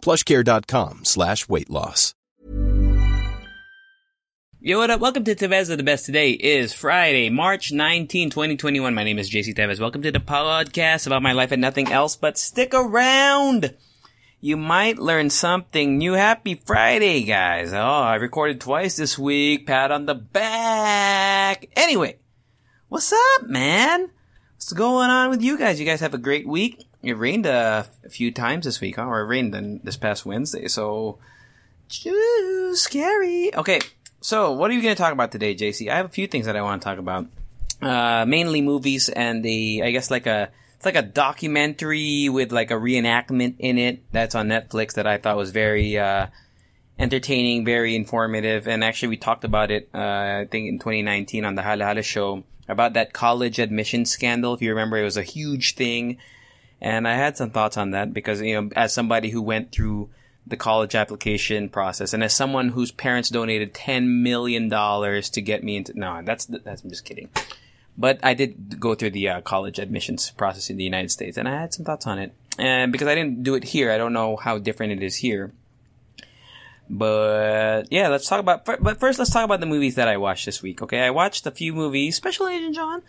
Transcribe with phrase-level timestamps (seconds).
[0.00, 2.14] plushcare.com slash weight loss.
[4.62, 5.00] Yo, what up?
[5.00, 6.04] Welcome to Tevez of the Best.
[6.04, 8.94] Today is Friday, March 19, 2021.
[8.94, 9.80] My name is JC Tevez.
[9.80, 13.74] Welcome to the podcast about my life and nothing else, but stick around.
[14.38, 16.12] You might learn something new.
[16.12, 17.72] Happy Friday, guys.
[17.72, 19.66] Oh, I recorded twice this week.
[19.66, 21.70] Pat on the back.
[21.74, 22.18] Anyway,
[22.90, 24.10] what's up, man?
[24.56, 25.80] What's going on with you guys?
[25.80, 26.86] You guys have a great week.
[27.02, 29.06] It rained a, few times this week, huh?
[29.06, 31.18] Or it rained this past Wednesday, so
[31.88, 33.54] Choo, scary.
[33.54, 33.80] Okay,
[34.20, 35.90] so what are you going to talk about today, JC?
[35.90, 37.26] I have a few things that I want to talk about.
[37.80, 42.70] Uh, mainly movies and the, I guess like a, it's like a documentary with like
[42.70, 46.26] a reenactment in it that's on Netflix that I thought was very, uh,
[46.98, 48.68] entertaining, very informative.
[48.68, 49.98] And actually we talked about it, uh,
[50.42, 54.54] I think in 2019 on the Hala Hala show about that college admission scandal.
[54.54, 56.18] If you remember, it was a huge thing.
[56.80, 60.10] And I had some thoughts on that because, you know, as somebody who went through
[60.46, 62.12] the college application process.
[62.12, 66.82] And as someone whose parents donated $10 million to get me into, no, that's, that's,
[66.82, 67.28] I'm just kidding.
[67.96, 71.48] But I did go through the uh, college admissions process in the United States and
[71.48, 72.32] I had some thoughts on it.
[72.58, 75.52] And because I didn't do it here, I don't know how different it is here.
[76.88, 80.46] But yeah, let's talk about, but first let's talk about the movies that I watched
[80.46, 80.82] this week.
[80.82, 81.00] Okay.
[81.00, 83.02] I watched a few movies, Special Agent John,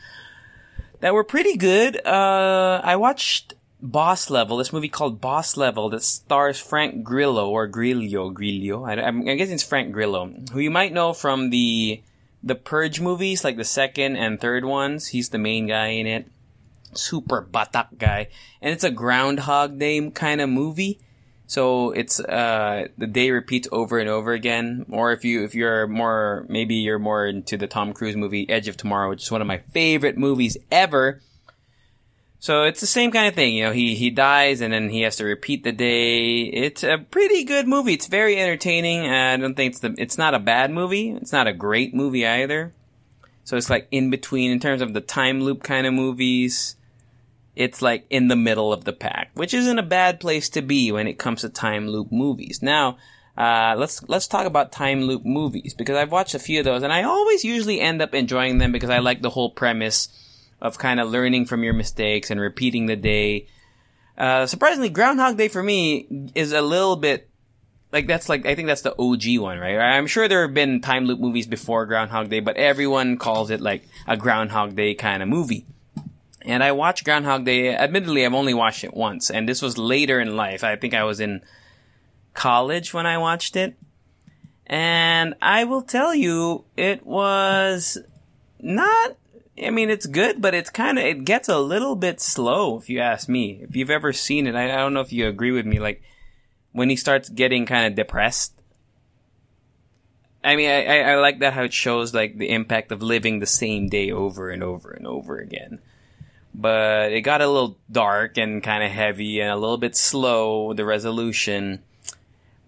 [1.00, 2.06] that were pretty good.
[2.06, 7.68] Uh, I watched Boss Level, this movie called Boss Level that stars Frank Grillo or
[7.68, 8.86] Grillo, Grillo.
[8.86, 12.02] I, am guessing it's Frank Grillo, who you might know from the
[12.44, 15.08] the Purge movies, like the second and third ones.
[15.08, 16.28] He's the main guy in it.
[16.94, 18.28] Super batak guy,
[18.62, 21.00] and it's a Groundhog Day kind of movie.
[21.48, 24.86] So it's uh the day repeats over and over again.
[24.90, 28.68] Or if you if you're more maybe you're more into the Tom Cruise movie Edge
[28.68, 31.22] of Tomorrow, which is one of my favorite movies ever
[32.42, 35.02] so it's the same kind of thing, you know, he, he dies and then he
[35.02, 36.42] has to repeat the day.
[36.42, 37.94] It's a pretty good movie.
[37.94, 39.02] It's very entertaining.
[39.08, 41.12] I don't think it's the, it's not a bad movie.
[41.12, 42.74] It's not a great movie either.
[43.44, 46.78] So it's like in between in terms of the time loop kind of movies.
[47.56, 50.92] It's like in the middle of the pack, which isn't a bad place to be
[50.92, 52.64] when it comes to time loop movies.
[52.64, 52.98] Now,
[53.38, 56.82] uh, let's let's talk about time loop movies because I've watched a few of those
[56.82, 60.08] and I always usually end up enjoying them because I like the whole premise
[60.62, 63.48] of kind of learning from your mistakes and repeating the day.
[64.18, 67.30] Uh, surprisingly, Groundhog Day for me is a little bit
[67.92, 69.78] like that's like I think that's the OG one, right?
[69.78, 73.62] I'm sure there have been time loop movies before Groundhog Day, but everyone calls it
[73.62, 75.66] like a Groundhog Day kind of movie.
[76.44, 77.76] And I watched Groundhog Day.
[77.76, 80.64] Admittedly, I've only watched it once, and this was later in life.
[80.64, 81.42] I think I was in
[82.34, 83.76] college when I watched it.
[84.66, 87.98] And I will tell you, it was
[88.60, 89.18] not
[89.62, 92.90] I mean, it's good, but it's kind of, it gets a little bit slow, if
[92.90, 93.60] you ask me.
[93.62, 96.02] If you've ever seen it, I, I don't know if you agree with me, like,
[96.72, 98.54] when he starts getting kind of depressed.
[100.44, 103.40] I mean, I, I, I like that how it shows, like, the impact of living
[103.40, 105.80] the same day over and over and over again.
[106.56, 110.74] But it got a little dark and kind of heavy and a little bit slow,
[110.74, 111.84] the resolution.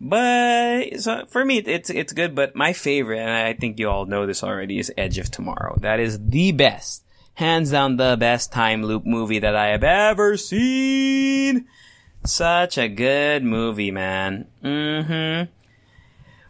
[0.06, 2.36] But so for me, it's it's good.
[2.36, 5.78] But my favorite, and I think you all know this already, is Edge of Tomorrow.
[5.80, 7.06] That is the best,
[7.36, 11.68] hands down, the best time loop movie that I have ever seen.
[12.26, 14.48] Such a good movie, man.
[14.62, 15.50] Mm-hmm.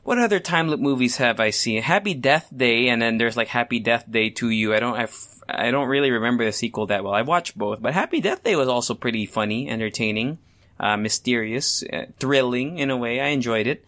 [0.04, 1.84] What other time loop movies have I seen?
[1.84, 4.74] Happy Death Day, and then there's like Happy Death Day to You.
[4.74, 5.08] I don't, I,
[5.48, 7.14] I don't really remember the sequel that well.
[7.14, 10.40] I watched both, but Happy Death Day was also pretty funny, entertaining
[10.80, 13.20] uh, mysterious, uh, thrilling in a way.
[13.20, 13.86] I enjoyed it.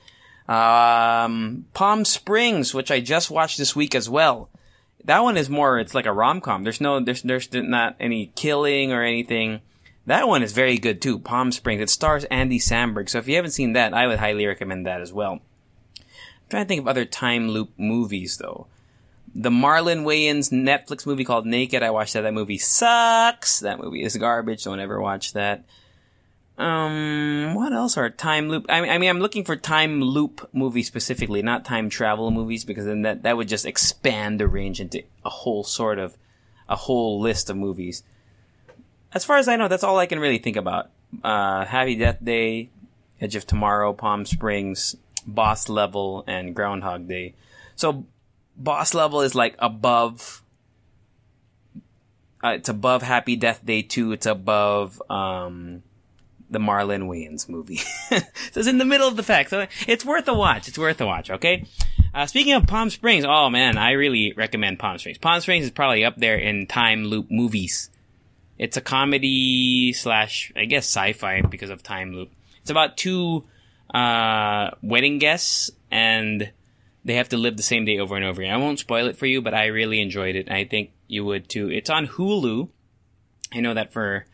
[0.47, 4.49] Um, Palm Springs, which I just watched this week as well.
[5.03, 6.63] That one is more, it's like a rom-com.
[6.63, 9.61] There's no, there's, there's not any killing or anything.
[10.07, 11.17] That one is very good too.
[11.19, 11.81] Palm Springs.
[11.81, 13.09] It stars Andy Samberg.
[13.09, 15.33] So if you haven't seen that, I would highly recommend that as well.
[15.97, 18.67] I'm trying to think of other time loop movies though.
[19.33, 21.83] The Marlon Wayans Netflix movie called Naked.
[21.83, 22.21] I watched that.
[22.21, 23.59] That movie sucks.
[23.59, 24.63] That movie is garbage.
[24.63, 25.65] Don't ever watch that.
[26.57, 28.65] Um, what else are time loop?
[28.69, 32.63] I mean, I mean, I'm looking for time loop movies specifically, not time travel movies,
[32.63, 36.17] because then that, that would just expand the range into a whole sort of,
[36.69, 38.03] a whole list of movies.
[39.13, 40.89] As far as I know, that's all I can really think about.
[41.23, 42.69] Uh, Happy Death Day,
[43.19, 44.95] Edge of Tomorrow, Palm Springs,
[45.27, 47.33] Boss Level and Groundhog Day.
[47.75, 48.05] So
[48.55, 50.41] Boss Level is like above.
[52.43, 54.11] Uh, it's above Happy Death Day 2.
[54.13, 55.83] It's above um,
[56.49, 57.77] the Marlon Wayans movie.
[58.09, 58.19] so
[58.55, 59.49] it's in the middle of the pack.
[59.49, 60.67] So it's worth a watch.
[60.67, 61.29] It's worth a watch.
[61.29, 61.65] Okay.
[62.13, 65.17] Uh, speaking of Palm Springs, oh man, I really recommend Palm Springs.
[65.17, 67.89] Palm Springs is probably up there in time loop movies.
[68.57, 72.31] It's a comedy slash, I guess, sci-fi because of time loop.
[72.61, 73.43] It's about two
[73.93, 76.51] uh, wedding guests and
[77.03, 78.53] they have to live the same day over and over again.
[78.53, 80.49] I won't spoil it for you, but I really enjoyed it.
[80.49, 81.69] I think you would too.
[81.69, 82.69] It's on Hulu.
[83.53, 84.25] I know that for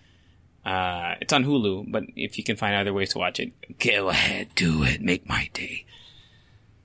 [0.66, 4.10] uh, it's on Hulu, but if you can find other ways to watch it, go
[4.10, 5.02] ahead, do it.
[5.02, 5.86] Make my day.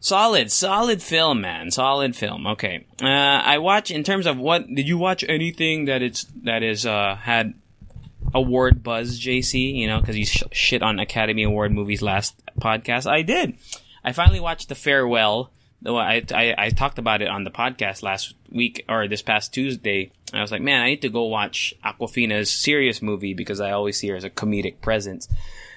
[0.00, 1.70] Solid, solid film, man.
[1.70, 2.46] Solid film.
[2.46, 2.86] Okay.
[3.02, 6.86] Uh, I watch in terms of what did you watch anything that it's that is
[6.86, 7.54] uh had
[8.32, 9.74] award buzz, JC?
[9.74, 13.10] You know, because you sh- shit on Academy Award movies last podcast.
[13.10, 13.56] I did.
[14.04, 15.50] I finally watched The Farewell.
[15.94, 20.10] I, I I talked about it on the podcast last week or this past Tuesday.
[20.32, 23.98] I was like, man, I need to go watch Awkwafina's serious movie because I always
[23.98, 25.28] see her as a comedic presence.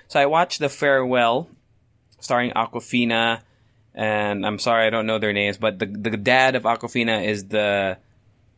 [0.07, 1.47] So I watched The Farewell,
[2.19, 3.41] starring Awkwafina,
[3.93, 7.45] and I'm sorry I don't know their names, but the the dad of Awkwafina is
[7.45, 7.97] the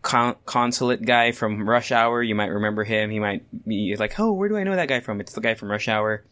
[0.01, 2.23] con- consulate guy from Rush Hour.
[2.23, 3.09] You might remember him.
[3.09, 5.19] He might be like, oh, where do I know that guy from?
[5.21, 6.23] It's the guy from Rush Hour,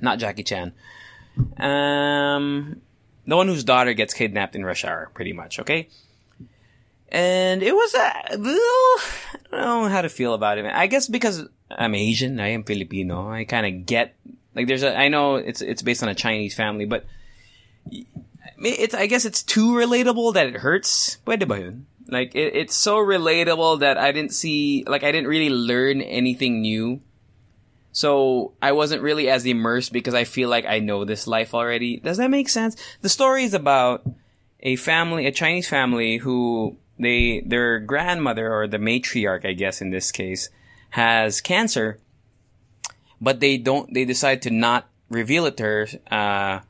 [0.00, 0.72] not Jackie Chan.
[1.58, 2.80] Um,
[3.26, 5.58] the one whose daughter gets kidnapped in Rush Hour, pretty much.
[5.58, 5.88] Okay.
[7.08, 8.36] And it was, a I
[9.50, 10.66] don't know how to feel about it.
[10.66, 13.30] I guess because I'm Asian, I am Filipino.
[13.30, 14.16] I kind of get
[14.56, 14.96] like there's a.
[14.96, 17.04] I know it's it's based on a Chinese family, but
[18.58, 21.18] it's I guess it's too relatable that it hurts.
[21.26, 21.86] Pwede ba yun?
[22.08, 26.62] Like it, it's so relatable that I didn't see like I didn't really learn anything
[26.62, 27.00] new.
[27.96, 31.96] So I wasn't really as immersed because I feel like I know this life already.
[31.96, 32.76] Does that make sense?
[33.00, 34.06] The story is about
[34.60, 39.88] a family, a Chinese family who they their grandmother or the matriarch, I guess in
[39.88, 40.50] this case,
[40.90, 41.98] has cancer,
[43.18, 43.94] but they don't.
[43.94, 45.88] They decide to not reveal it to her.
[46.10, 46.60] Uh,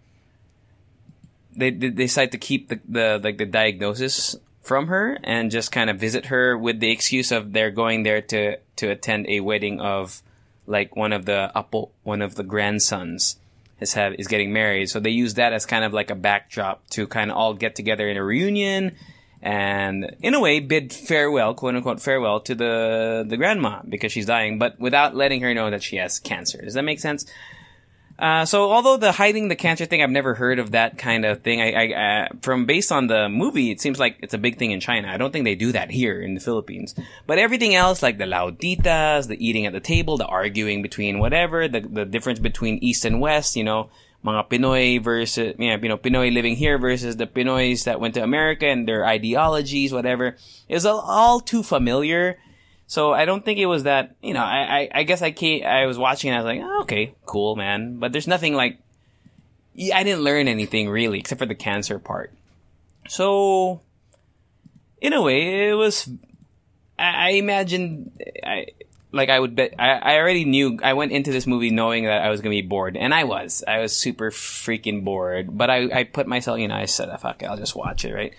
[1.56, 5.90] they, they decide to keep the, the like the diagnosis from her and just kind
[5.90, 9.80] of visit her with the excuse of they're going there to to attend a wedding
[9.80, 10.22] of
[10.66, 13.36] like one of the apo, one of the grandsons
[13.80, 14.90] is have is getting married.
[14.90, 17.74] So they use that as kind of like a backdrop to kind of all get
[17.74, 18.96] together in a reunion
[19.42, 24.26] and in a way bid farewell, quote unquote farewell to the the grandma because she's
[24.26, 26.62] dying, but without letting her know that she has cancer.
[26.62, 27.26] Does that make sense?
[28.18, 31.42] Uh, so although the hiding the cancer thing, I've never heard of that kind of
[31.42, 31.60] thing.
[31.60, 34.70] I, I uh, from based on the movie, it seems like it's a big thing
[34.70, 35.08] in China.
[35.08, 36.94] I don't think they do that here in the Philippines.
[37.26, 41.68] But everything else, like the lauditas, the eating at the table, the arguing between whatever,
[41.68, 43.90] the the difference between East and West, you know,
[44.24, 48.66] mga Pinoy versus, you know, Pinoy living here versus the Pinoys that went to America
[48.66, 50.36] and their ideologies, whatever,
[50.68, 52.38] is all too familiar
[52.86, 55.64] so I don't think it was that, you know, I, I, I guess I came,
[55.64, 57.98] I was watching and I was like, oh, okay, cool, man.
[57.98, 58.78] But there's nothing like,
[59.92, 62.32] I didn't learn anything really, except for the cancer part.
[63.08, 63.80] So,
[65.00, 66.08] in a way, it was,
[66.98, 68.68] I, I imagined, I,
[69.12, 72.22] like I would bet, I, I already knew, I went into this movie knowing that
[72.22, 73.64] I was gonna be bored, and I was.
[73.66, 77.16] I was super freaking bored, but I, I put myself, you know, I said, ah,
[77.16, 78.32] fuck it, I'll just watch it, right?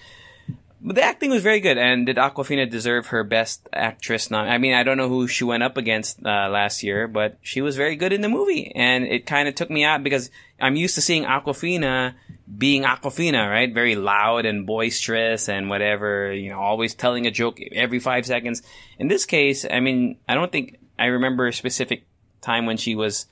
[0.87, 4.31] But the acting was very good, and did Awkwafina deserve her Best Actress?
[4.31, 7.37] Not, I mean, I don't know who she went up against uh, last year, but
[7.41, 10.31] she was very good in the movie, and it kind of took me out because
[10.61, 12.13] I'm used to seeing Awkwafina
[12.57, 13.73] being Awkwafina, right?
[13.73, 18.61] Very loud and boisterous and whatever, you know, always telling a joke every five seconds.
[18.97, 22.07] In this case, I mean, I don't think I remember a specific
[22.39, 23.25] time when she was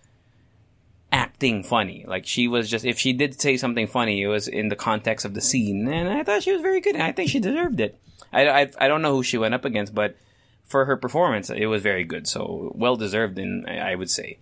[1.15, 2.03] acting funny.
[2.05, 5.25] Like she was just if she did say something funny, it was in the context
[5.25, 6.95] of the scene, and I thought she was very good.
[6.95, 7.97] And I think she deserved it.
[8.33, 10.17] I, I, I don't know who she went up against, but
[10.65, 12.27] for her performance, it was very good.
[12.27, 14.39] So well deserved, in I would say.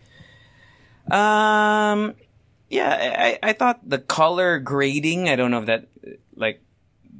[1.12, 2.16] Um,
[2.70, 2.90] yeah,
[3.20, 5.30] I, I thought the color grading.
[5.30, 5.88] I don't know if that
[6.36, 6.60] like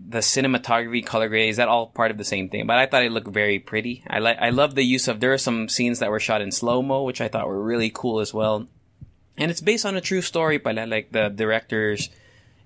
[0.10, 2.66] the cinematography, color grade is that all part of the same thing?
[2.66, 4.04] But I thought it looked very pretty.
[4.10, 6.52] I like I love the use of there are some scenes that were shot in
[6.52, 8.68] slow mo, which I thought were really cool as well
[9.38, 12.10] and it's based on a true story pala like the directors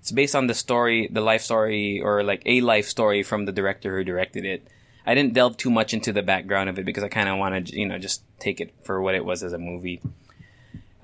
[0.07, 3.51] it's based on the story the life story or like a life story from the
[3.51, 4.65] director who directed it.
[5.05, 7.71] I didn't delve too much into the background of it because i kind of wanted
[7.71, 10.01] you know just take it for what it was as a movie.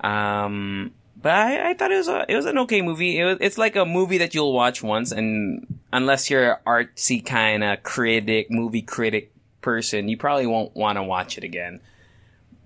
[0.00, 3.18] Um but I, I thought it was a it was an okay movie.
[3.18, 7.24] It was, it's like a movie that you'll watch once, and unless you're an artsy
[7.24, 11.80] kind of critic, movie critic person, you probably won't want to watch it again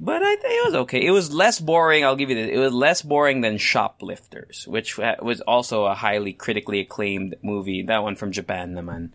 [0.00, 1.04] but I think it was okay.
[1.04, 2.04] It was less boring.
[2.04, 2.50] I'll give you this.
[2.54, 7.82] It was less boring than Shoplifters, which was also a highly critically acclaimed movie.
[7.82, 9.10] That one from Japan, naman.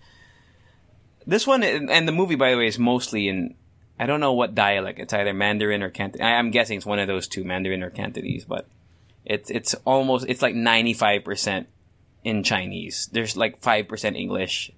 [1.25, 3.55] This one and the movie, by the way, is mostly in.
[3.97, 4.99] I don't know what dialect.
[4.99, 6.25] It's either Mandarin or Cantonese.
[6.25, 8.43] I'm guessing it's one of those two, Mandarin or Cantonese.
[8.43, 8.67] But
[9.23, 11.67] it's it's almost it's like 95 percent
[12.25, 13.07] in Chinese.
[13.11, 14.71] There's like five percent English.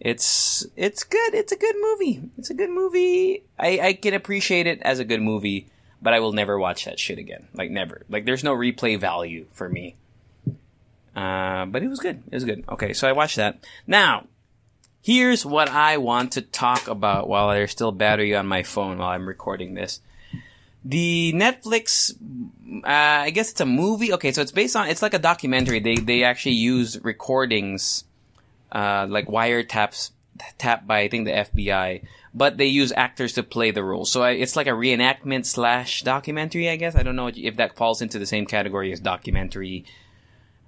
[0.00, 1.34] It's it's good.
[1.34, 2.22] It's a good movie.
[2.38, 3.44] It's a good movie.
[3.58, 5.68] I I can appreciate it as a good movie,
[6.00, 7.48] but I will never watch that shit again.
[7.54, 8.06] Like never.
[8.08, 9.96] Like there's no replay value for me.
[11.14, 12.22] Uh, but it was good.
[12.30, 12.64] It was good.
[12.68, 13.66] Okay, so I watched that.
[13.86, 14.26] Now,
[15.02, 19.10] here's what I want to talk about while there's still battery on my phone while
[19.10, 20.00] I'm recording this.
[20.82, 24.14] The Netflix, uh, I guess it's a movie.
[24.14, 25.80] Okay, so it's based on, it's like a documentary.
[25.80, 28.04] They, they actually use recordings,
[28.72, 30.10] uh, like wiretaps,
[30.58, 34.04] tapped by, I think, the FBI, but they use actors to play the role.
[34.04, 36.94] So it's like a reenactment slash documentary, I guess.
[36.94, 39.84] I don't know if that falls into the same category as documentary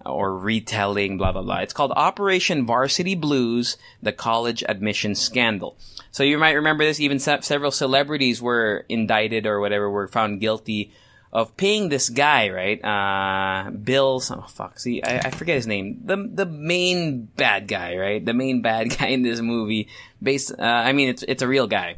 [0.04, 1.58] or retelling, blah, blah, blah.
[1.58, 5.76] It's called Operation Varsity Blues, the college admission scandal.
[6.10, 10.40] So you might remember this, even se- several celebrities were indicted or whatever, were found
[10.40, 10.92] guilty
[11.32, 12.84] of paying this guy, right?
[12.84, 16.02] Uh, Bill, oh fuck, see, I, I, forget his name.
[16.04, 18.24] The, the main bad guy, right?
[18.24, 19.88] The main bad guy in this movie,
[20.22, 21.96] based, uh, I mean, it's, it's a real guy.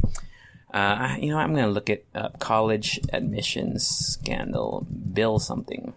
[0.73, 2.03] Uh, you know, I'm gonna look at,
[2.41, 5.95] college admissions scandal, Bill something.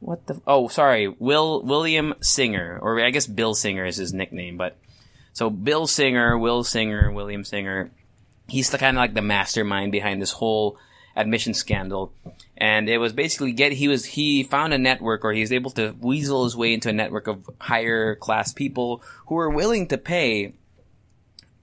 [0.00, 0.40] What the?
[0.46, 4.56] Oh, sorry, Will William Singer, or I guess Bill Singer is his nickname.
[4.56, 4.76] But
[5.32, 7.90] so Bill Singer, Will Singer, William Singer,
[8.46, 10.78] he's the kind of like the mastermind behind this whole
[11.18, 12.12] admission scandal.
[12.56, 15.70] And it was basically get he was he found a network, or he was able
[15.72, 19.98] to weasel his way into a network of higher class people who were willing to
[19.98, 20.54] pay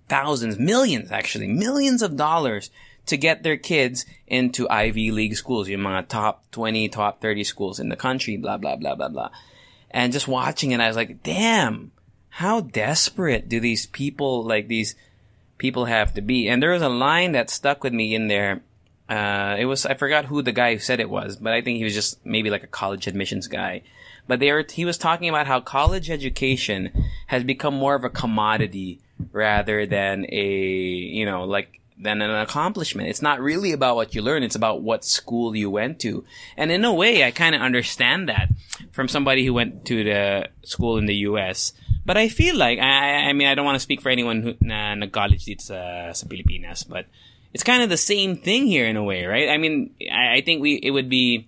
[0.07, 2.69] thousands, millions actually, millions of dollars
[3.07, 7.79] to get their kids into Ivy League schools, yung mga top 20, top 30 schools
[7.79, 9.29] in the country, blah, blah, blah, blah, blah.
[9.91, 11.91] And just watching it, I was like, damn,
[12.29, 14.95] how desperate do these people, like these
[15.57, 16.49] people have to be?
[16.49, 18.61] And there was a line that stuck with me in there.
[19.07, 21.77] Uh, it was, I forgot who the guy who said it was, but I think
[21.77, 23.83] he was just maybe like a college admissions guy.
[24.27, 26.91] But they were, he was talking about how college education
[27.27, 28.99] has become more of a commodity
[29.31, 33.09] rather than a, you know, like than an accomplishment.
[33.09, 34.43] It's not really about what you learn.
[34.43, 36.25] It's about what school you went to.
[36.57, 38.49] And in a way, I kind of understand that
[38.91, 41.73] from somebody who went to the school in the U.S.
[42.05, 44.55] But I feel like, I, I mean, I don't want to speak for anyone who
[44.61, 47.05] na nag-college dito sa, sa Pilipinas, but
[47.55, 49.47] it's kind of the same thing here in a way, right?
[49.47, 51.47] I mean, I, I think we, it would be,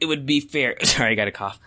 [0.00, 0.78] it would be fair.
[0.84, 1.60] Sorry, I got a cough.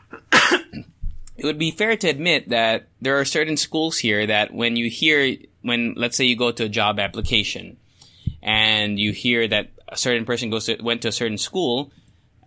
[0.32, 4.88] it would be fair to admit that there are certain schools here that when you
[4.88, 7.78] hear when let's say you go to a job application
[8.44, 11.90] and you hear that a certain person goes to, went to a certain school,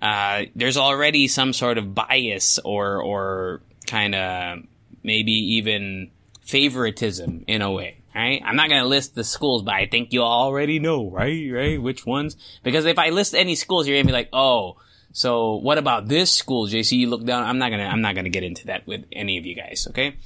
[0.02, 4.60] uh, there's already some sort of bias or or kind of
[5.04, 6.10] maybe even
[6.40, 8.01] favoritism in a way.
[8.14, 8.42] Right?
[8.44, 11.50] I'm not gonna list the schools, but I think you already know, right?
[11.52, 11.82] Right?
[11.82, 12.36] Which ones?
[12.64, 14.78] Because if I list any schools, you're gonna be like, oh,
[15.14, 16.98] so what about this school, JC?
[16.98, 17.44] You look down.
[17.44, 20.18] I'm not gonna, I'm not gonna get into that with any of you guys, okay?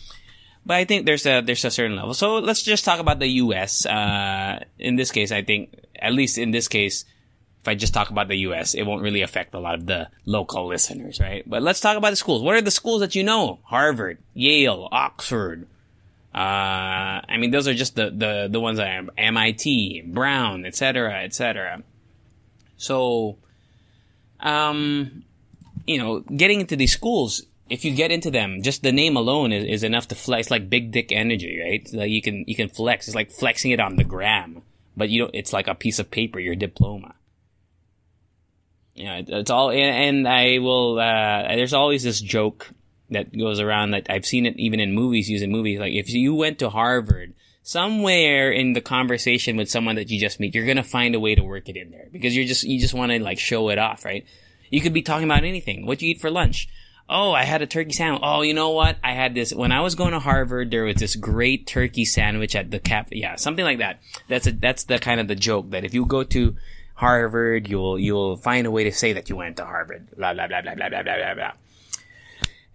[0.65, 2.13] But I think there's a there's a certain level.
[2.13, 3.86] So let's just talk about the U.S.
[3.86, 7.06] Uh, in this case, I think at least in this case,
[7.62, 10.10] if I just talk about the U.S., it won't really affect a lot of the
[10.25, 11.48] local listeners, right?
[11.48, 12.42] But let's talk about the schools.
[12.42, 13.60] What are the schools that you know?
[13.63, 15.68] Harvard, Yale, Oxford.
[16.36, 21.24] Uh, I mean, those are just the the the ones that are MIT, Brown, etc.,
[21.24, 21.82] etc.
[22.75, 23.38] So,
[24.42, 25.24] um,
[25.88, 29.51] you know, getting into these schools if you get into them, just the name alone
[29.51, 30.48] is, is enough to flex.
[30.48, 31.88] It's like big dick energy, right?
[31.94, 33.08] Like you can you can flex.
[33.08, 34.62] It's like flexing it on the gram,
[34.96, 35.34] but you don't.
[35.34, 37.15] It's like a piece of paper, your diploma.
[38.94, 39.72] Yeah, it's all.
[39.72, 41.00] And, and I will.
[41.00, 42.70] Uh, there's always this joke
[43.10, 45.80] that goes around that I've seen it even in movies, using movies.
[45.80, 47.34] Like if you went to Harvard,
[47.64, 51.36] somewhere in the conversation with someone that you just meet, you're gonna find a way
[51.36, 53.78] to work it in there because you're just you just want to like show it
[53.78, 54.26] off, right?
[54.70, 55.86] You could be talking about anything.
[55.86, 56.68] What you eat for lunch?
[57.08, 58.22] Oh, I had a turkey sandwich.
[58.24, 58.98] Oh, you know what?
[59.04, 60.72] I had this when I was going to Harvard.
[60.72, 63.10] There was this great turkey sandwich at the cap.
[63.12, 64.00] Yeah, something like that.
[64.28, 66.56] That's a, that's the kind of the joke that if you go to
[66.96, 70.08] Harvard, you'll you'll find a way to say that you went to Harvard.
[70.18, 71.52] Blah blah blah blah blah blah blah blah.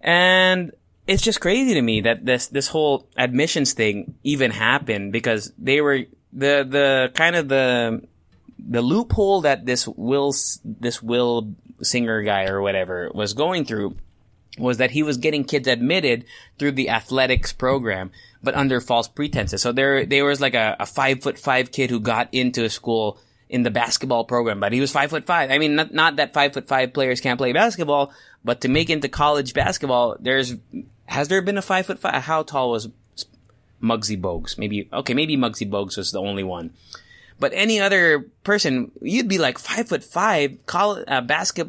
[0.00, 0.72] And
[1.06, 5.80] it's just crazy to me that this this whole admissions thing even happened because they
[5.80, 8.02] were the the kind of the
[8.58, 10.32] the loophole that this Will
[10.64, 13.96] this Will Singer guy or whatever was going through
[14.58, 16.24] was that he was getting kids admitted
[16.58, 18.10] through the athletics program,
[18.42, 19.62] but under false pretenses.
[19.62, 22.70] So there, there was like a, a five foot five kid who got into a
[22.70, 23.18] school
[23.50, 25.50] in the basketball program, but he was five foot five.
[25.50, 28.12] I mean, not, not that five foot five players can't play basketball,
[28.44, 30.54] but to make into college basketball, there's,
[31.06, 32.22] has there been a five foot five?
[32.22, 32.88] How tall was
[33.82, 34.56] Muggsy Bogues?
[34.56, 36.70] Maybe, okay, maybe Muggsy Bogues was the only one.
[37.40, 41.22] But any other person, you'd be like five foot five, college, uh,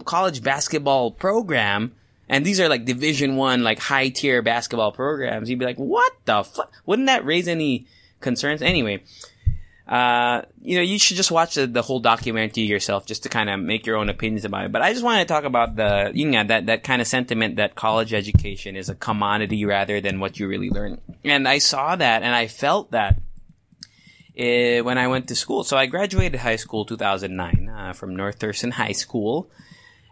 [0.05, 1.93] college basketball program.
[2.29, 5.50] And these are like division one, like high tier basketball programs.
[5.50, 6.71] You'd be like, what the fuck?
[6.85, 7.88] Wouldn't that raise any
[8.19, 8.61] concerns?
[8.61, 9.03] Anyway,
[9.91, 13.50] uh, you know, you should just watch the, the whole documentary yourself just to kind
[13.50, 14.71] of make your own opinions about it.
[14.71, 17.57] But I just wanted to talk about the, you know, that, that kind of sentiment
[17.57, 21.01] that college education is a commodity rather than what you really learn.
[21.25, 23.17] And I saw that and I felt that
[24.39, 25.65] uh, when I went to school.
[25.65, 29.50] So I graduated high school 2009 uh, from North Thurston High School.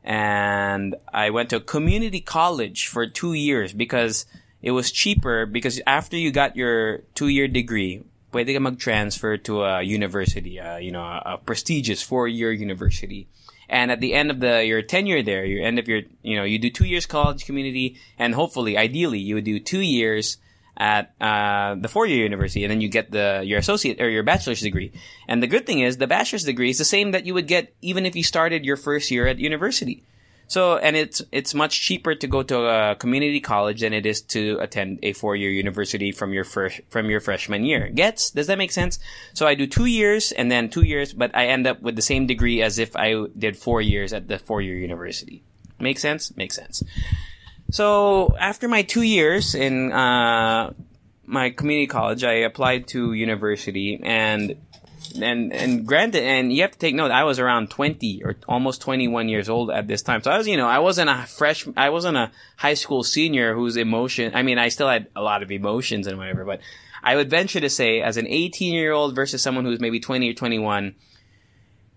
[0.03, 4.25] And I went to community college for two years because
[4.62, 9.63] it was cheaper because after you got your two year degree, pwede ka mag-transfer to
[9.63, 13.27] a university, uh, you know, a, a prestigious four-year university.
[13.69, 16.43] And at the end of the your tenure there, your end of your, you know,
[16.43, 20.38] you do two years college community, and hopefully, ideally, you would do two years
[20.75, 24.62] at uh, the four-year university, and then you get the your associate or your bachelor's
[24.62, 24.91] degree.
[25.27, 27.74] And the good thing is, the bachelor's degree is the same that you would get
[27.81, 30.03] even if you started your first year at university.
[30.50, 34.22] So, and it's it's much cheaper to go to a community college than it is
[34.34, 37.88] to attend a four year university from your first from your freshman year.
[37.88, 38.32] Gets?
[38.32, 38.98] Does that make sense?
[39.36, 42.01] So I do two years and then two years, but I end up with the
[42.01, 45.44] same degree as if I did four years at the four year university.
[45.79, 46.36] Make sense?
[46.36, 46.84] Makes sense.
[47.70, 50.74] So after my two years in uh,
[51.27, 54.56] my community college, I applied to university and
[55.16, 57.12] and and granted, and you have to take note.
[57.12, 60.38] I was around twenty or almost twenty one years old at this time, so I
[60.38, 64.34] was, you know, I wasn't a fresh, I wasn't a high school senior whose emotion.
[64.36, 66.62] I mean, I still had a lot of emotions and whatever, but
[67.01, 70.30] I would venture to say, as an eighteen year old versus someone who's maybe twenty
[70.30, 70.96] or twenty one,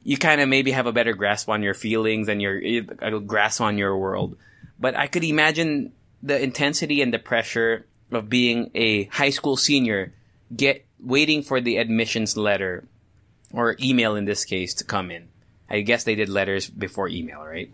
[0.02, 3.60] you kind of maybe have a better grasp on your feelings and your a grasp
[3.60, 4.36] on your world.
[4.78, 5.92] But I could imagine
[6.22, 10.12] the intensity and the pressure of being a high school senior,
[10.54, 12.84] get waiting for the admissions letter
[13.52, 15.28] or email in this case to come in.
[15.68, 17.72] I guess they did letters before email, right?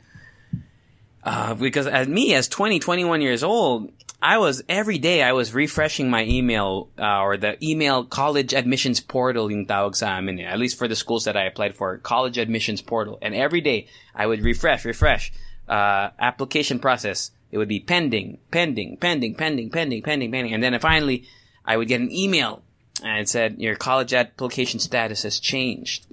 [1.24, 5.54] Uh, because as me, as 20, 21 years old, I was every day I was
[5.54, 10.44] refreshing my email uh, or the email college admissions portal yung tawag sa amin, eh.
[10.44, 13.18] at least for the schools that I applied for, college admissions portal.
[13.22, 15.32] And every day I would refresh, refresh,
[15.68, 17.30] uh, application process.
[17.50, 20.54] It would be pending, pending, pending, pending, pending, pending, pending.
[20.54, 21.26] And then finally
[21.64, 22.62] I would get an email
[23.02, 26.06] and said your college application status has changed.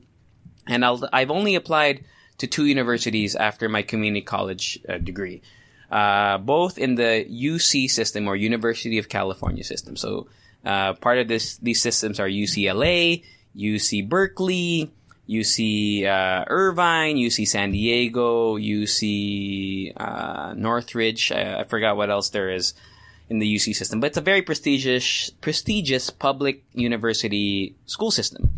[0.67, 2.04] And i have only applied
[2.38, 5.41] to two universities after my community college uh, degree,
[5.91, 9.95] uh, both in the UC system or University of California system.
[9.95, 10.28] So
[10.65, 13.24] uh, part of this these systems are UCLA,
[13.56, 14.91] UC Berkeley,
[15.30, 21.32] UC uh, Irvine, UC San Diego, UC uh, Northridge.
[21.32, 22.74] I, I forgot what else there is
[23.30, 28.52] in the UC system, but it's a very prestigious, prestigious public university school system.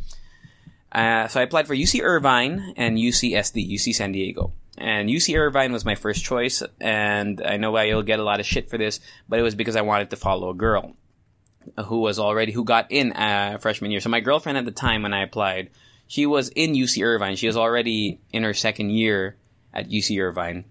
[0.91, 4.53] Uh, so I applied for UC Irvine and UCSD, UC San Diego.
[4.77, 8.45] And UC Irvine was my first choice, and I know I'll get a lot of
[8.45, 10.95] shit for this, but it was because I wanted to follow a girl
[11.85, 13.99] who was already, who got in uh, freshman year.
[13.99, 15.71] So my girlfriend at the time when I applied,
[16.07, 17.35] she was in UC Irvine.
[17.35, 19.35] She was already in her second year
[19.73, 20.65] at UC Irvine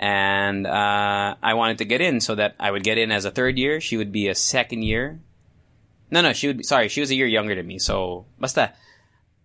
[0.00, 3.30] and uh, I wanted to get in so that I would get in as a
[3.30, 3.82] third year.
[3.82, 5.20] She would be a second year.
[6.10, 6.88] No, no, she would be sorry.
[6.88, 7.78] She was a year younger than me.
[7.78, 8.72] So, basta.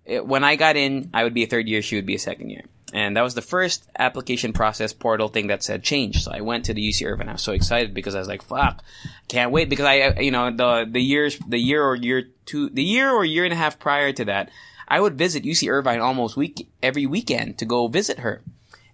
[0.06, 1.82] It, when I got in, I would be a third year.
[1.82, 2.64] She would be a second year,
[2.94, 6.24] and that was the first application process portal thing that said change.
[6.24, 7.28] So I went to the UC Irvine.
[7.28, 8.82] I was so excited because I was like, "Fuck,
[9.28, 12.84] can't wait!" Because I, you know, the the years, the year or year two, the
[12.84, 14.52] year or year and a half prior to that,
[14.88, 18.42] I would visit UC Irvine almost week every weekend to go visit her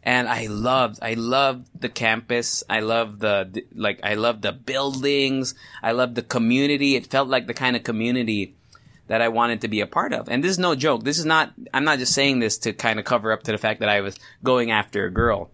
[0.04, 2.64] and I loved, I loved the campus.
[2.70, 5.54] I loved the, the, like, I loved the buildings.
[5.84, 6.96] I loved the community.
[6.96, 8.56] It felt like the kind of community
[9.08, 10.28] that I wanted to be a part of.
[10.28, 11.04] And this is no joke.
[11.04, 13.58] This is not, I'm not just saying this to kind of cover up to the
[13.58, 15.52] fact that I was going after a girl.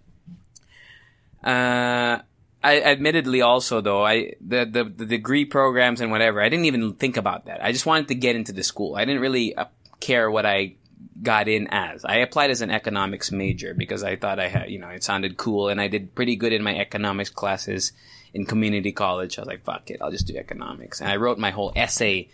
[1.43, 2.19] Uh,
[2.63, 6.93] I admittedly also though, I, the, the, the degree programs and whatever, I didn't even
[6.93, 7.63] think about that.
[7.63, 8.95] I just wanted to get into the school.
[8.95, 9.65] I didn't really uh,
[9.99, 10.75] care what I
[11.21, 12.05] got in as.
[12.05, 15.37] I applied as an economics major because I thought I had, you know, it sounded
[15.37, 17.91] cool and I did pretty good in my economics classes
[18.33, 19.37] in community college.
[19.37, 21.01] I was like, fuck it, I'll just do economics.
[21.01, 22.29] And I wrote my whole essay,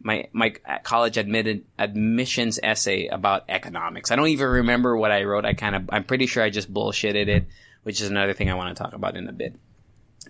[0.00, 0.50] my, my
[0.82, 4.10] college admitted admissions essay about economics.
[4.10, 5.44] I don't even remember what I wrote.
[5.44, 7.46] I kind of, I'm pretty sure I just bullshitted it,
[7.82, 9.54] which is another thing I want to talk about in a bit.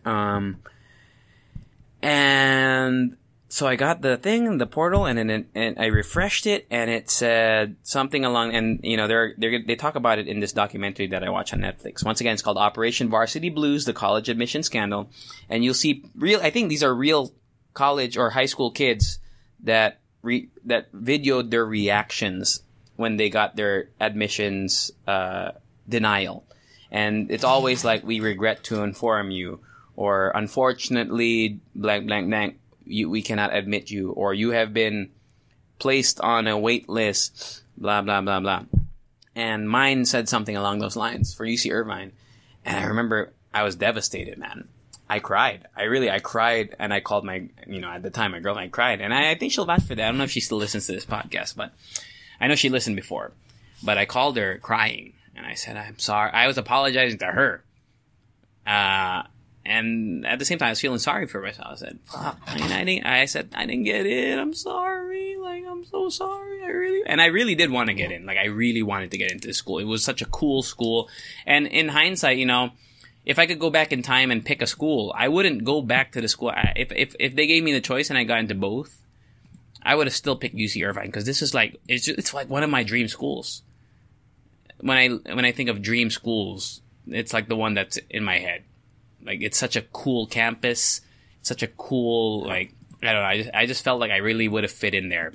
[0.04, 0.58] Um,
[2.02, 3.16] and
[3.50, 7.08] so I got the thing, the portal, and then and I refreshed it, and it
[7.08, 11.06] said something along, and you know, they're, they're they talk about it in this documentary
[11.08, 12.04] that I watch on Netflix.
[12.04, 15.08] Once again, it's called Operation Varsity Blues: The College Admission Scandal,
[15.48, 16.40] and you'll see real.
[16.42, 17.32] I think these are real
[17.72, 19.18] college or high school kids
[19.64, 22.62] that re, that videoed their reactions
[22.96, 25.52] when they got their admissions uh,
[25.88, 26.44] denial,
[26.90, 29.60] and it's always like, "We regret to inform you,"
[29.96, 32.58] or "Unfortunately, blank blank blank."
[32.88, 35.10] You, we cannot admit you, or you have been
[35.78, 38.64] placed on a wait list, blah, blah, blah, blah.
[39.34, 42.12] And mine said something along those lines for UC Irvine.
[42.64, 44.68] And I remember I was devastated, man.
[45.08, 45.66] I cried.
[45.76, 48.68] I really, I cried and I called my, you know, at the time, my girlfriend,
[48.68, 49.00] I cried.
[49.00, 50.04] And I, I think she'll vouch for that.
[50.04, 51.72] I don't know if she still listens to this podcast, but
[52.40, 53.32] I know she listened before.
[53.82, 56.32] But I called her crying and I said, I'm sorry.
[56.32, 57.62] I was apologizing to her.
[58.66, 59.22] Uh,
[59.64, 61.68] and at the same time, I was feeling sorry for myself.
[61.72, 64.38] I said, "Fuck, I, mean, I didn't." I said, "I didn't get in.
[64.38, 65.36] I'm sorry.
[65.36, 66.62] Like, I'm so sorry.
[66.62, 68.24] I really." And I really did want to get in.
[68.24, 69.78] Like, I really wanted to get into this school.
[69.78, 71.08] It was such a cool school.
[71.46, 72.70] And in hindsight, you know,
[73.28, 76.12] if I could go back in time and pick a school, I wouldn't go back
[76.12, 76.50] to the school.
[76.74, 79.02] If if if they gave me the choice and I got into both,
[79.82, 82.48] I would have still picked UC Irvine because this is like it's just, it's like
[82.48, 83.62] one of my dream schools.
[84.80, 88.38] When I when I think of dream schools, it's like the one that's in my
[88.38, 88.64] head.
[89.24, 91.00] Like it's such a cool campus,
[91.42, 93.28] such a cool like I don't know.
[93.28, 95.32] I just, I just felt like I really would have fit in there.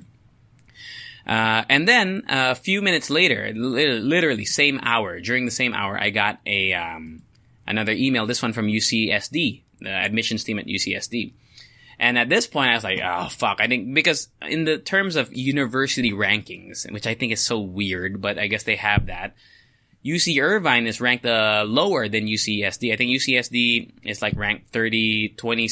[1.26, 5.98] Uh, and then uh, a few minutes later, literally same hour, during the same hour,
[5.98, 7.22] I got a um,
[7.66, 8.26] another email.
[8.26, 11.32] This one from UCSD, the admissions team at UCSD.
[11.98, 15.16] And at this point, I was like, "Oh fuck!" I think because in the terms
[15.16, 19.34] of university rankings, which I think is so weird, but I guess they have that.
[20.04, 22.92] UC Irvine is ranked uh, lower than UCSD.
[22.92, 25.68] I think UCSD is like ranked 30, 20.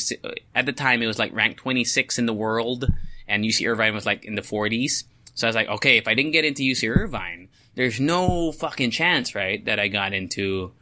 [0.54, 2.86] At the time, it was like ranked 26 in the world,
[3.28, 5.04] and UC Irvine was like in the 40s.
[5.34, 8.90] So I was like, okay, if I didn't get into UC Irvine, there's no fucking
[8.90, 10.72] chance, right, that I got into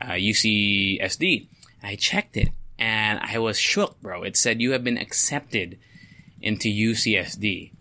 [0.00, 1.48] uh, UCSD.
[1.82, 4.22] I checked it, and I was shook, bro.
[4.22, 5.78] It said you have been accepted
[6.40, 7.72] into UCSD.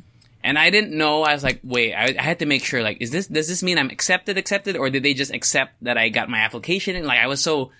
[0.45, 1.23] And I didn't know.
[1.23, 2.83] I was like, wait, I, I, had to make sure.
[2.83, 5.97] Like, is this does this mean I'm accepted, accepted, or did they just accept that
[5.97, 6.95] I got my application?
[6.95, 7.71] And like, I was so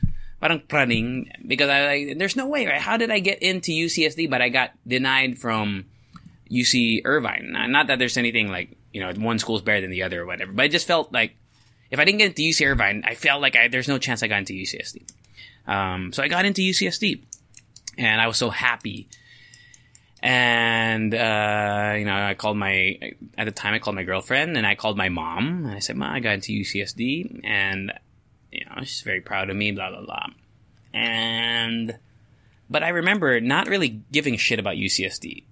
[0.42, 2.82] parang praning because I like, there's no way, right?
[2.82, 5.86] How did I get into UCSD, but I got denied from
[6.52, 7.52] UC Irvine?
[7.70, 10.52] Not that there's anything like you know one school's better than the other or whatever,
[10.52, 11.36] but it just felt like
[11.92, 14.28] if I didn't get into UC Irvine, I felt like I, there's no chance I
[14.28, 15.08] got into UCSD.
[15.68, 17.22] Um, so I got into UCSD,
[18.00, 19.08] and I was so happy
[20.26, 22.98] and, uh, you know, I called my,
[23.38, 25.98] at the time I called my girlfriend and I called my mom and I said,
[25.98, 27.94] Mom, I got into UCSD and,
[28.52, 30.26] you know, she's very proud of me, blah, blah, blah.
[30.96, 32.00] And,
[32.72, 35.44] but I remember not really giving a shit about UCSD.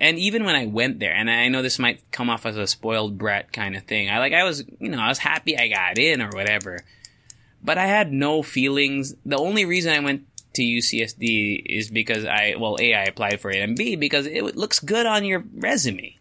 [0.00, 2.66] And even when I went there, and I know this might come off as a
[2.66, 5.68] spoiled brat kind of thing, I like, I was, you know, I was happy I
[5.68, 6.80] got in or whatever.
[7.62, 9.14] But I had no feelings.
[9.24, 10.26] The only reason I went
[10.58, 14.56] to UCSD is because I, well, A, I applied for it, and B, because it
[14.56, 16.16] looks good on your resume.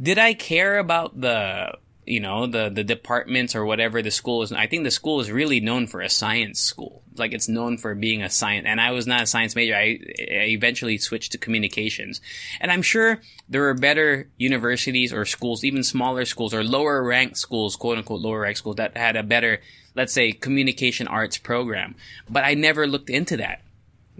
[0.00, 1.72] Did I care about the,
[2.06, 4.52] you know, the, the departments or whatever the school is?
[4.52, 7.02] I think the school is really known for a science school.
[7.16, 9.74] Like it's known for being a science, and I was not a science major.
[9.74, 12.20] I, I eventually switched to communications.
[12.60, 17.38] And I'm sure there are better universities or schools, even smaller schools or lower ranked
[17.38, 19.60] schools, quote unquote lower ranked schools that had a better
[19.98, 21.96] let's say communication arts program.
[22.30, 23.62] But I never looked into that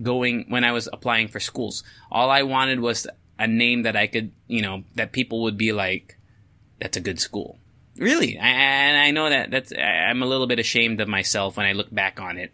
[0.03, 1.85] going when I was applying for schools.
[2.11, 3.07] All I wanted was
[3.39, 6.19] a name that I could, you know, that people would be like,
[6.81, 7.59] that's a good school.
[7.97, 8.37] Really.
[8.37, 11.95] And I know that that's, I'm a little bit ashamed of myself when I look
[11.95, 12.53] back on it.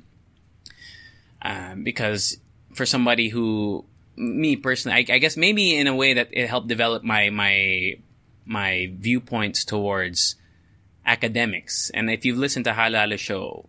[1.41, 2.37] Um, because
[2.75, 6.69] for somebody who, me personally, I, I guess maybe in a way that it helped
[6.69, 7.97] develop my, my,
[8.45, 10.37] my viewpoints towards
[11.07, 11.91] academics.
[11.95, 13.69] And if you've listened to Halala show,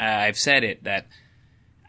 [0.00, 1.06] uh, I've said it that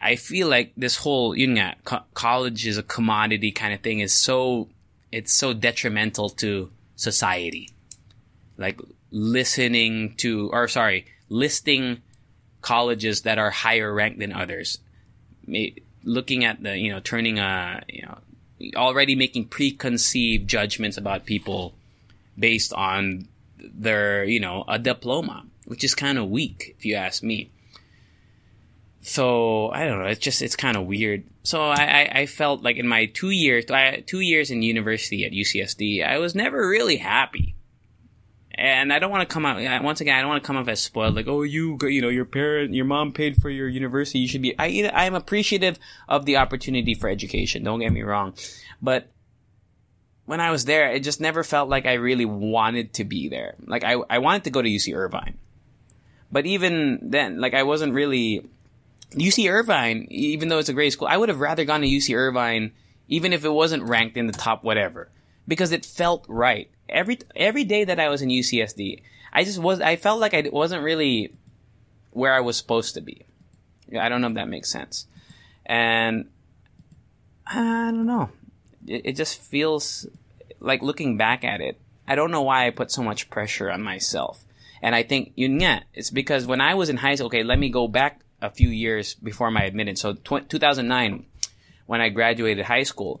[0.00, 4.00] I feel like this whole, yun nga, co- college is a commodity kind of thing
[4.00, 4.68] is so,
[5.10, 7.70] it's so detrimental to society.
[8.58, 12.02] Like listening to, or sorry, listing
[12.60, 14.78] colleges that are higher ranked than others.
[16.04, 18.18] Looking at the, you know, turning a, you know,
[18.76, 21.74] already making preconceived judgments about people
[22.38, 23.28] based on
[23.72, 27.50] their, you know, a diploma, which is kind of weak, if you ask me.
[29.02, 30.06] So I don't know.
[30.06, 31.24] It's just it's kind of weird.
[31.42, 33.66] So I, I, I, felt like in my two years,
[34.06, 37.54] two years in university at UCSD, I was never really happy.
[38.56, 40.16] and I don't want to come out once again.
[40.16, 42.72] I don't want to come off as spoiled, like oh you you know your parent
[42.72, 44.20] your mom paid for your university.
[44.20, 44.58] You should be.
[44.58, 47.64] I I am appreciative of the opportunity for education.
[47.64, 48.34] Don't get me wrong,
[48.80, 49.10] but
[50.26, 53.54] when I was there, it just never felt like I really wanted to be there.
[53.66, 55.38] Like I I wanted to go to UC Irvine,
[56.32, 58.48] but even then, like I wasn't really
[59.12, 60.06] UC Irvine.
[60.10, 62.72] Even though it's a great school, I would have rather gone to UC Irvine,
[63.08, 65.10] even if it wasn't ranked in the top whatever,
[65.46, 69.80] because it felt right every every day that I was in UCSD, I just was
[69.80, 71.34] I felt like I wasn't really
[72.12, 73.22] where I was supposed to be.
[73.98, 75.06] I don't know if that makes sense,
[75.66, 76.26] and
[77.46, 78.30] I don't know.
[78.86, 80.06] It, it just feels
[80.60, 81.80] like looking back at it.
[82.06, 84.44] I don't know why I put so much pressure on myself,
[84.82, 87.26] and I think yun it's because when I was in high school.
[87.26, 90.00] Okay, let me go back a few years before my admittance.
[90.02, 91.24] So tw- 2009,
[91.86, 93.20] when I graduated high school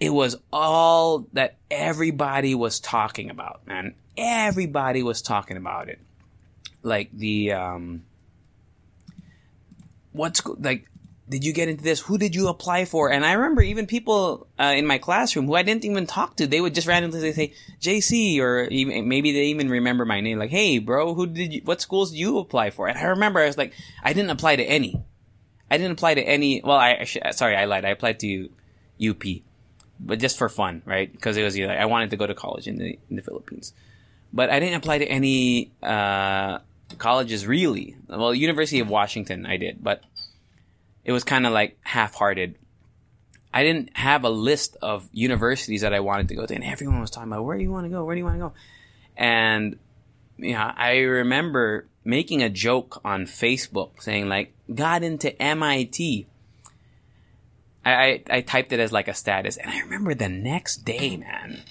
[0.00, 3.94] it was all that everybody was talking about, man.
[4.16, 6.00] Everybody was talking about it.
[6.82, 8.02] Like the um
[10.12, 10.88] what's like
[11.28, 12.00] did you get into this?
[12.00, 13.10] Who did you apply for?
[13.10, 16.46] And I remember even people uh, in my classroom who I didn't even talk to,
[16.46, 20.38] they would just randomly say JC, or even, maybe they even remember my name.
[20.38, 21.62] Like, hey, bro, who did you?
[21.64, 22.88] What schools did you apply for?
[22.88, 25.02] And I remember I was like, I didn't apply to any.
[25.70, 26.62] I didn't apply to any.
[26.64, 27.84] Well, I, sorry, I lied.
[27.84, 28.48] I applied to
[29.06, 29.22] UP
[30.00, 31.10] but just for fun, right?
[31.10, 33.22] Because it was you know, I wanted to go to college in the in the
[33.22, 33.72] Philippines,
[34.32, 36.58] but I didn't apply to any uh,
[36.98, 37.96] colleges really.
[38.08, 40.02] Well, University of Washington I did, but
[41.08, 42.56] it was kind of like half-hearted.
[43.52, 47.00] I didn't have a list of universities that I wanted to go to, and everyone
[47.00, 48.52] was talking about where do you want to go, where do you want to go,
[49.16, 49.78] and
[50.36, 56.26] yeah, I remember making a joke on Facebook saying like got into MIT
[57.84, 61.62] I, I, typed it as like a status, and I remember the next day, man.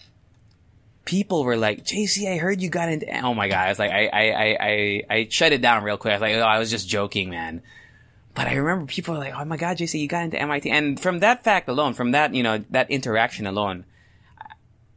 [1.05, 3.59] People were like, "JC, I heard you got into." Oh my god!
[3.59, 6.11] I was like, I, I, I, I, I shut it down real quick.
[6.11, 7.61] I was like, "Oh, I was just joking, man."
[8.37, 10.99] But I remember people were like, "Oh my god, JC, you got into MIT," and
[10.99, 13.83] from that fact alone, from that you know that interaction alone,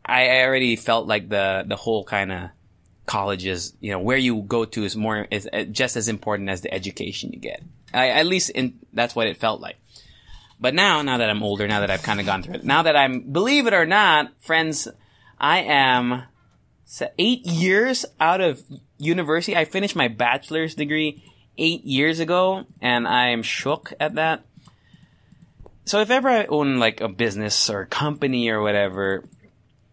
[0.05, 2.51] I, I already felt like the the whole kind of
[3.07, 6.61] colleges, you know, where you go to is more is uh, just as important as
[6.61, 7.63] the education you get.
[7.95, 9.77] I, at least in that's what it felt like.
[10.61, 12.83] But now, now that I'm older, now that I've kind of gone through it, now
[12.83, 14.87] that I'm, believe it or not, friends,
[15.39, 16.25] I am
[17.19, 18.63] eight years out of
[18.99, 19.57] university.
[19.57, 21.25] I finished my bachelor's degree
[21.59, 24.45] eight years ago, and I am shook at that.
[25.85, 29.25] So if ever I own like a business or company or whatever,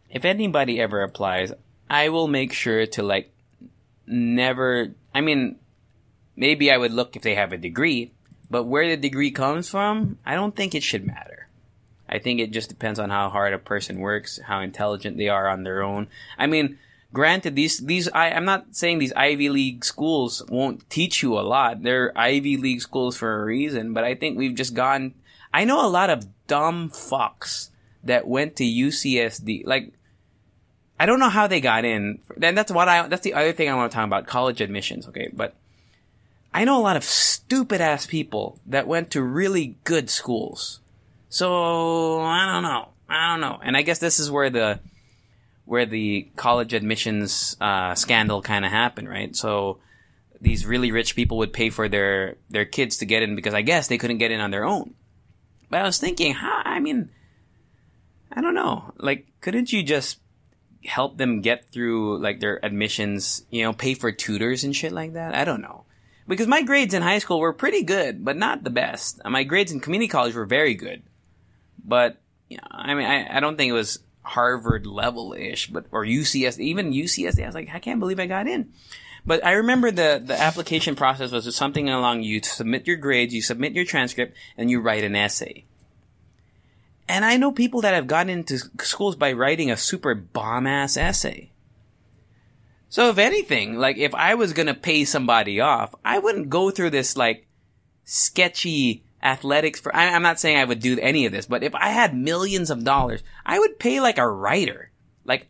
[0.10, 1.52] if anybody ever applies,
[1.90, 3.32] I will make sure to like
[4.06, 5.58] never, I mean,
[6.36, 8.12] maybe I would look if they have a degree,
[8.50, 11.48] but where the degree comes from, I don't think it should matter.
[12.10, 15.50] I think it just depends on how hard a person works, how intelligent they are
[15.50, 16.08] on their own.
[16.38, 16.78] I mean,
[17.14, 21.42] granted, these, these, I, I'm not saying these Ivy League schools won't teach you a
[21.42, 21.84] lot.
[21.84, 25.14] They're Ivy League schools for a reason, but I think we've just gone,
[25.54, 27.70] I know a lot of dumb fucks
[28.04, 29.66] that went to UCSD.
[29.66, 29.94] Like,
[31.00, 32.20] I don't know how they got in.
[32.42, 35.08] And that's what I, that's the other thing I want to talk about, college admissions,
[35.08, 35.30] okay?
[35.32, 35.56] But
[36.54, 40.80] I know a lot of stupid ass people that went to really good schools.
[41.30, 42.90] So I don't know.
[43.10, 43.60] I don't know.
[43.64, 44.80] And I guess this is where the
[45.68, 49.36] where the college admissions uh, scandal kind of happened, right?
[49.36, 49.80] So
[50.40, 53.62] these really rich people would pay for their their kids to get in because I
[53.62, 54.96] guess they couldn't get in on their own.
[55.70, 56.62] But I was thinking, how?
[56.64, 57.10] I mean,
[58.32, 58.94] I don't know.
[58.98, 60.20] Like, couldn't you just
[60.86, 63.44] help them get through like their admissions?
[63.52, 65.36] You know, pay for tutors and shit like that.
[65.36, 65.84] I don't know
[66.28, 69.22] because my grades in high school were pretty good, but not the best.
[69.26, 71.04] My grades in community college were very good,
[71.84, 75.86] but you know, I mean, I, I don't think it was Harvard level ish, but
[75.92, 77.42] or UCS, even UCS.
[77.42, 78.74] I was like, I can't believe I got in.
[79.26, 83.42] But I remember the the application process was something along you submit your grades, you
[83.42, 85.66] submit your transcript, and you write an essay.
[87.10, 90.98] And I know people that have gotten into schools by writing a super bomb ass
[90.98, 91.52] essay.
[92.90, 96.92] So if anything, like if I was gonna pay somebody off, I wouldn't go through
[96.92, 97.48] this like
[98.04, 101.76] sketchy athletics for, I, am not saying I would do any of this, but if
[101.76, 104.92] I had millions of dollars, I would pay like a writer.
[105.26, 105.48] Like,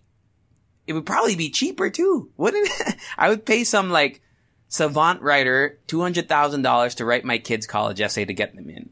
[0.88, 2.96] it would probably be cheaper too, wouldn't it?
[3.18, 4.22] I would pay some like
[4.68, 8.90] savant writer $200,000 to write my kid's college essay to get them in.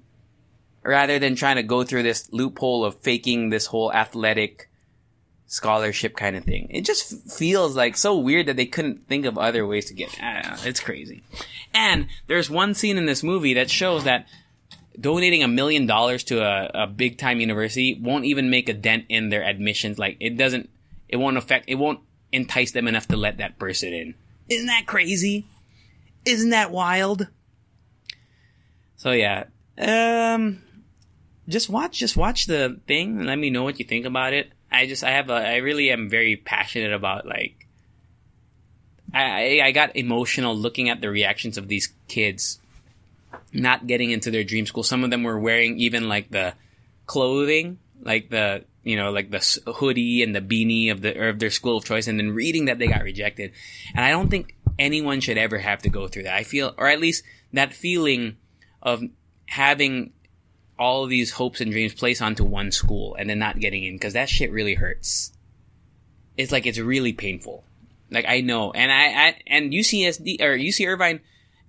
[0.83, 4.69] Rather than trying to go through this loophole of faking this whole athletic
[5.47, 6.67] scholarship kind of thing.
[6.69, 10.09] It just feels like so weird that they couldn't think of other ways to get.
[10.19, 11.23] Know, it's crazy.
[11.73, 14.27] And there's one scene in this movie that shows that
[14.99, 19.05] donating a million dollars to a, a big time university won't even make a dent
[19.09, 19.97] in their admissions.
[19.97, 20.69] Like it doesn't,
[21.09, 21.99] it won't affect, it won't
[22.31, 24.15] entice them enough to let that person in.
[24.49, 25.45] Isn't that crazy?
[26.25, 27.27] Isn't that wild?
[28.95, 29.45] So yeah,
[29.77, 30.61] um,
[31.47, 34.51] just watch, just watch the thing and let me know what you think about it.
[34.71, 37.67] I just, I have a, I really am very passionate about like,
[39.13, 42.59] I, I got emotional looking at the reactions of these kids
[43.55, 44.83] not getting into their dream school.
[44.83, 46.53] Some of them were wearing even like the
[47.05, 51.49] clothing, like the you know like the hoodie and the beanie of the of their
[51.49, 53.53] school of choice, and then reading that they got rejected.
[53.95, 56.35] And I don't think anyone should ever have to go through that.
[56.35, 58.37] I feel, or at least that feeling
[58.81, 59.01] of
[59.47, 60.11] having
[60.77, 64.13] all these hopes and dreams placed onto one school and then not getting in because
[64.13, 65.31] that shit really hurts.
[66.37, 67.63] It's like it's really painful.
[68.11, 71.21] Like I know, and I, I and UCSD or UC Irvine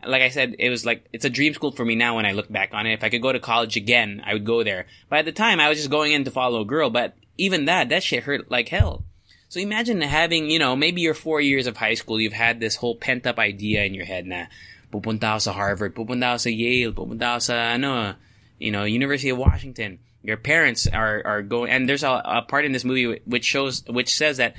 [0.04, 2.32] like I said, it was like it's a dream school for me now when I
[2.32, 2.94] look back on it.
[2.94, 4.86] If I could go to college again, I would go there.
[5.08, 6.90] But at the time, I was just going in to follow a girl.
[6.90, 9.04] But even that, that shit hurt like hell.
[9.48, 12.76] So imagine having, you know, maybe your four years of high school, you've had this
[12.76, 14.46] whole pent up idea in your head na
[14.92, 18.14] pupunta sa Harvard, pupunta sa Yale, pupunta sa ano,
[18.58, 19.98] you know, University of Washington.
[20.22, 23.84] Your parents are are going, and there's a, a part in this movie which shows,
[23.86, 24.56] which says that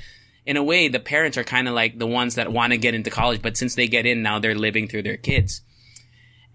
[0.48, 2.94] in a way, the parents are kind of like the ones that want to get
[2.94, 5.60] into college, but since they get in now, they're living through their kids.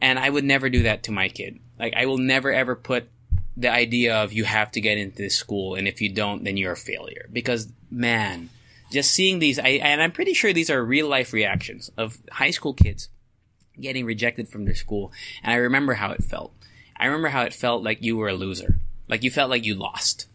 [0.02, 1.60] And I would never do that to my kid.
[1.78, 3.08] Like, I will never ever put
[3.56, 6.58] the idea of you have to get into this school, and if you don't, then
[6.58, 7.30] you're a failure.
[7.32, 8.50] Because, man,
[8.92, 12.50] just seeing these, I, and I'm pretty sure these are real life reactions of high
[12.50, 13.10] school kids
[13.80, 15.12] getting rejected from their school.
[15.44, 16.52] And I remember how it felt.
[16.98, 18.80] I remember how it felt like you were a loser.
[19.08, 20.26] Like you felt like you lost.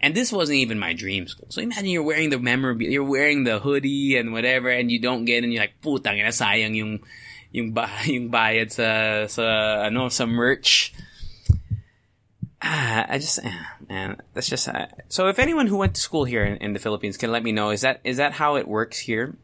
[0.00, 1.46] And this wasn't even my dream school.
[1.48, 5.24] So imagine you're wearing the memorabilia, you're wearing the hoodie and whatever, and you don't
[5.24, 7.00] get, and you're like, putang ina, sayang yung,
[7.50, 10.92] yung, ba, yung bayad sa, sa, ano, sa merch.
[12.60, 16.24] Ah, I just, ah, man, that's just, uh, so if anyone who went to school
[16.24, 18.68] here in, in the Philippines can let me know, is that, is that how it
[18.68, 19.36] works here?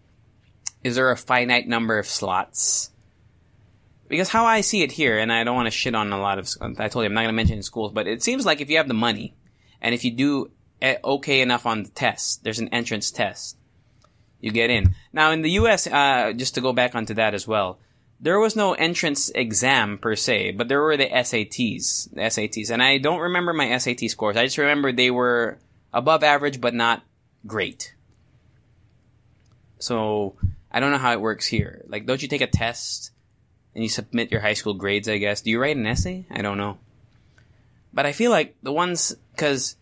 [0.84, 2.90] Is there a finite number of slots?
[4.08, 6.38] Because how I see it here, and I don't want to shit on a lot
[6.38, 8.68] of, I told you I'm not going to mention schools, but it seems like if
[8.68, 9.34] you have the money,
[9.82, 13.58] and if you do eh, okay enough on the test, there's an entrance test.
[14.40, 14.94] You get in.
[15.12, 17.78] Now in the U.S., uh, just to go back onto that as well,
[18.18, 22.82] there was no entrance exam per se, but there were the SATs, the SATs, and
[22.82, 24.36] I don't remember my SAT scores.
[24.36, 25.58] I just remember they were
[25.92, 27.02] above average, but not
[27.46, 27.94] great.
[29.80, 30.36] So
[30.70, 31.84] I don't know how it works here.
[31.88, 33.10] Like, don't you take a test
[33.74, 35.08] and you submit your high school grades?
[35.08, 35.40] I guess.
[35.40, 36.24] Do you write an essay?
[36.30, 36.78] I don't know.
[37.92, 39.76] But I feel like the ones, cause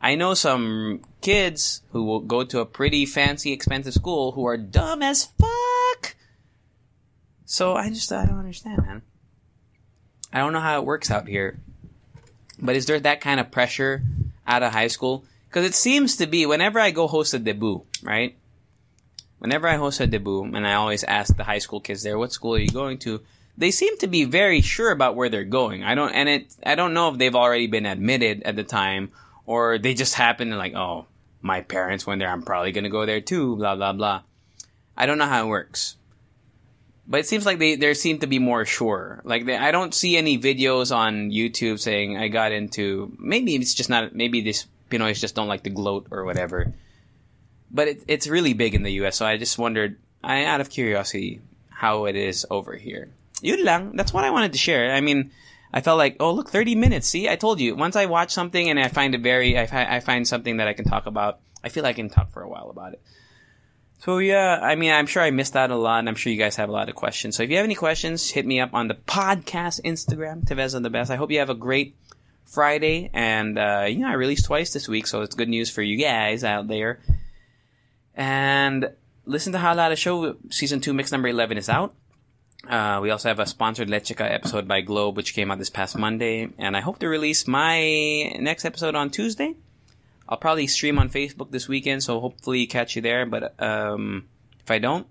[0.00, 4.56] I know some kids who will go to a pretty fancy, expensive school who are
[4.56, 6.16] dumb as fuck.
[7.44, 9.02] So I just, I don't understand, man.
[10.32, 11.60] I don't know how it works out here.
[12.58, 14.02] But is there that kind of pressure
[14.46, 15.24] out of high school?
[15.48, 18.36] Because it seems to be whenever I go host a debut, right?
[19.38, 22.32] Whenever I host a debut, and I always ask the high school kids there, what
[22.32, 23.20] school are you going to?
[23.56, 25.84] They seem to be very sure about where they're going.
[25.84, 29.12] I don't, and it, I don't know if they've already been admitted at the time
[29.44, 31.06] or they just happen to like, oh,
[31.42, 32.30] my parents went there.
[32.30, 34.22] I'm probably going to go there too, blah, blah, blah.
[34.96, 35.96] I don't know how it works.
[37.06, 39.20] But it seems like they, they seem to be more sure.
[39.24, 43.74] Like they, I don't see any videos on YouTube saying I got into, maybe it's
[43.74, 46.72] just not, maybe this Pinoys just don't like to gloat or whatever.
[47.70, 49.16] But it, it's really big in the US.
[49.16, 53.10] So I just wondered, I, out of curiosity, how it is over here
[53.42, 53.96] yun lang.
[53.96, 54.92] That's what I wanted to share.
[54.92, 55.30] I mean,
[55.72, 57.08] I felt like, oh, look, 30 minutes.
[57.08, 57.74] See, I told you.
[57.74, 60.74] Once I watch something and I find it very, I, I find something that I
[60.74, 63.02] can talk about, I feel I can talk for a while about it.
[64.04, 66.38] So yeah, I mean, I'm sure I missed out a lot, and I'm sure you
[66.38, 67.36] guys have a lot of questions.
[67.36, 70.82] So if you have any questions, hit me up on the podcast Instagram, Tevez on
[70.82, 71.12] the best.
[71.12, 71.94] I hope you have a great
[72.44, 75.82] Friday, and uh, you know, I released twice this week, so it's good news for
[75.82, 77.00] you guys out there.
[78.16, 78.90] And
[79.24, 81.94] listen to How Halala Show season two, mix number eleven is out.
[82.68, 85.98] Uh, we also have a sponsored Lechica episode by Globe, which came out this past
[85.98, 89.56] Monday, and I hope to release my next episode on Tuesday.
[90.28, 93.26] I'll probably stream on Facebook this weekend, so hopefully catch you there.
[93.26, 94.28] But um,
[94.60, 95.06] if I don't,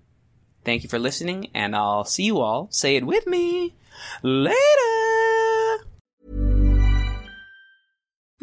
[0.64, 2.68] thank you for listening, and I'll see you all.
[2.70, 3.74] Say it with me
[4.22, 5.31] later.